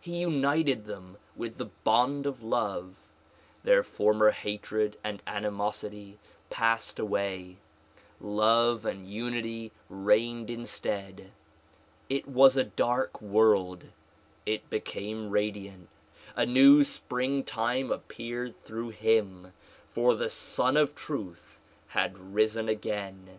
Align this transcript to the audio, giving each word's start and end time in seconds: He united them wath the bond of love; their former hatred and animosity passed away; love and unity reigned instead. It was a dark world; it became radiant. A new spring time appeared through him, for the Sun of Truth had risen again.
He 0.00 0.16
united 0.16 0.86
them 0.86 1.18
wath 1.36 1.56
the 1.56 1.66
bond 1.66 2.26
of 2.26 2.42
love; 2.42 2.98
their 3.62 3.84
former 3.84 4.32
hatred 4.32 4.96
and 5.04 5.22
animosity 5.24 6.18
passed 6.50 6.98
away; 6.98 7.58
love 8.20 8.84
and 8.84 9.08
unity 9.08 9.70
reigned 9.88 10.50
instead. 10.50 11.30
It 12.08 12.26
was 12.26 12.56
a 12.56 12.64
dark 12.64 13.22
world; 13.22 13.84
it 14.44 14.68
became 14.68 15.30
radiant. 15.30 15.88
A 16.34 16.44
new 16.44 16.82
spring 16.82 17.44
time 17.44 17.92
appeared 17.92 18.60
through 18.64 18.88
him, 18.88 19.52
for 19.92 20.16
the 20.16 20.28
Sun 20.28 20.76
of 20.76 20.96
Truth 20.96 21.60
had 21.90 22.18
risen 22.18 22.68
again. 22.68 23.38